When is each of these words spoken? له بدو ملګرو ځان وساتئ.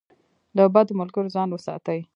له 0.55 0.63
بدو 0.73 0.93
ملګرو 0.99 1.33
ځان 1.35 1.49
وساتئ. 1.51 1.99